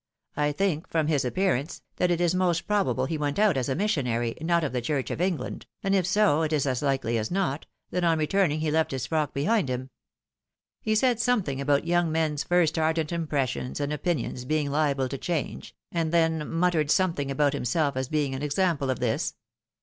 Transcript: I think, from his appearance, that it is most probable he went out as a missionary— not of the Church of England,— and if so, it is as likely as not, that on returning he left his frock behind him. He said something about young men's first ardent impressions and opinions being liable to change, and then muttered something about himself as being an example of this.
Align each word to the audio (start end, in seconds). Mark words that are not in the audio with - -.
I 0.35 0.51
think, 0.51 0.87
from 0.89 1.05
his 1.05 1.23
appearance, 1.23 1.83
that 1.97 2.09
it 2.09 2.19
is 2.19 2.33
most 2.33 2.61
probable 2.65 3.05
he 3.05 3.19
went 3.19 3.37
out 3.37 3.55
as 3.55 3.69
a 3.69 3.75
missionary— 3.75 4.35
not 4.41 4.63
of 4.63 4.73
the 4.73 4.81
Church 4.81 5.11
of 5.11 5.21
England,— 5.21 5.67
and 5.83 5.93
if 5.93 6.07
so, 6.07 6.41
it 6.41 6.51
is 6.51 6.65
as 6.65 6.81
likely 6.81 7.19
as 7.19 7.29
not, 7.29 7.67
that 7.91 8.03
on 8.03 8.17
returning 8.17 8.61
he 8.61 8.71
left 8.71 8.89
his 8.89 9.05
frock 9.05 9.31
behind 9.31 9.69
him. 9.69 9.91
He 10.81 10.95
said 10.95 11.19
something 11.19 11.61
about 11.61 11.85
young 11.85 12.11
men's 12.11 12.41
first 12.43 12.79
ardent 12.79 13.11
impressions 13.11 13.79
and 13.79 13.93
opinions 13.93 14.43
being 14.43 14.71
liable 14.71 15.07
to 15.07 15.19
change, 15.19 15.75
and 15.91 16.11
then 16.11 16.49
muttered 16.49 16.89
something 16.89 17.29
about 17.29 17.53
himself 17.53 17.95
as 17.95 18.09
being 18.09 18.33
an 18.33 18.41
example 18.41 18.89
of 18.89 18.97
this. 19.01 19.35